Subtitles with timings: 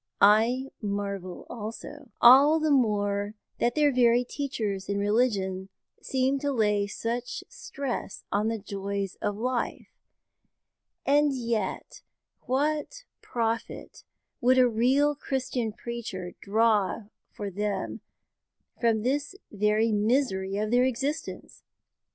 [0.19, 5.69] I marvel also; all the more that their very teachers in religion
[6.01, 9.89] seem to lay such stress on the joys of life.
[11.05, 12.01] And yet
[12.47, 14.03] what profit
[14.41, 18.01] would a real Christian preacher draw for them
[18.79, 21.61] from this very misery of their existence!